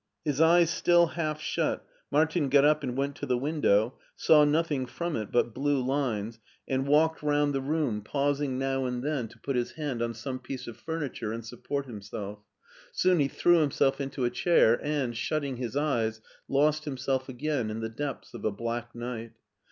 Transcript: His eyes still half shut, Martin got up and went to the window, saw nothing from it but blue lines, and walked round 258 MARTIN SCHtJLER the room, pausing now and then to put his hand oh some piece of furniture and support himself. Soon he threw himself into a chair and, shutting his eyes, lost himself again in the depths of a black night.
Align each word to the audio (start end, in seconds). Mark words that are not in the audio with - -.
His 0.25 0.41
eyes 0.41 0.71
still 0.71 1.05
half 1.05 1.39
shut, 1.39 1.85
Martin 2.09 2.49
got 2.49 2.65
up 2.65 2.81
and 2.81 2.97
went 2.97 3.15
to 3.17 3.27
the 3.27 3.37
window, 3.37 3.99
saw 4.15 4.43
nothing 4.43 4.87
from 4.87 5.15
it 5.15 5.31
but 5.31 5.53
blue 5.53 5.79
lines, 5.79 6.39
and 6.67 6.87
walked 6.87 7.21
round 7.21 7.53
258 7.53 7.53
MARTIN 7.53 7.61
SCHtJLER 7.61 7.85
the 7.85 7.85
room, 7.93 8.01
pausing 8.01 8.57
now 8.57 8.85
and 8.87 9.03
then 9.03 9.27
to 9.27 9.37
put 9.37 9.55
his 9.55 9.73
hand 9.73 10.01
oh 10.01 10.11
some 10.13 10.39
piece 10.39 10.65
of 10.65 10.75
furniture 10.77 11.31
and 11.31 11.45
support 11.45 11.85
himself. 11.85 12.39
Soon 12.91 13.19
he 13.19 13.27
threw 13.27 13.59
himself 13.59 14.01
into 14.01 14.25
a 14.25 14.31
chair 14.31 14.83
and, 14.83 15.15
shutting 15.15 15.57
his 15.57 15.77
eyes, 15.77 16.19
lost 16.47 16.85
himself 16.85 17.29
again 17.29 17.69
in 17.69 17.81
the 17.81 17.87
depths 17.87 18.33
of 18.33 18.43
a 18.43 18.49
black 18.49 18.95
night. 18.95 19.33